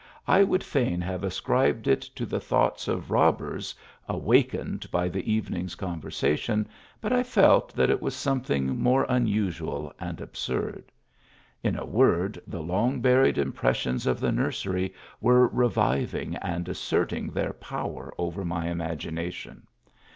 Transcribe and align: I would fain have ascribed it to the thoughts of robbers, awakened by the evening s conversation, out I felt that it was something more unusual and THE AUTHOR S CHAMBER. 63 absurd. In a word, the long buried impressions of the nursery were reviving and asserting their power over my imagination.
I 0.27 0.41
would 0.41 0.63
fain 0.63 0.99
have 1.01 1.23
ascribed 1.23 1.87
it 1.87 2.01
to 2.01 2.25
the 2.25 2.39
thoughts 2.39 2.87
of 2.87 3.11
robbers, 3.11 3.75
awakened 4.09 4.89
by 4.89 5.09
the 5.09 5.31
evening 5.31 5.65
s 5.65 5.75
conversation, 5.75 6.67
out 7.03 7.13
I 7.13 7.21
felt 7.21 7.71
that 7.75 7.91
it 7.91 8.01
was 8.01 8.15
something 8.15 8.79
more 8.81 9.05
unusual 9.09 9.93
and 9.99 10.17
THE 10.17 10.23
AUTHOR 10.23 10.31
S 10.33 10.45
CHAMBER. 10.47 10.61
63 10.69 10.69
absurd. 10.81 10.91
In 11.61 11.77
a 11.77 11.85
word, 11.85 12.41
the 12.47 12.63
long 12.63 12.99
buried 12.99 13.37
impressions 13.37 14.07
of 14.07 14.19
the 14.19 14.31
nursery 14.31 14.91
were 15.21 15.45
reviving 15.47 16.35
and 16.37 16.67
asserting 16.67 17.27
their 17.29 17.53
power 17.53 18.11
over 18.17 18.43
my 18.43 18.71
imagination. 18.71 19.67